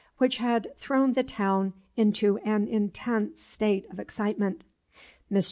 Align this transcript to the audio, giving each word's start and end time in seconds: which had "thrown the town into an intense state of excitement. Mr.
which 0.17 0.37
had 0.37 0.75
"thrown 0.77 1.13
the 1.13 1.21
town 1.21 1.73
into 1.95 2.39
an 2.39 2.67
intense 2.67 3.39
state 3.39 3.85
of 3.91 3.99
excitement. 3.99 4.65
Mr. 5.31 5.39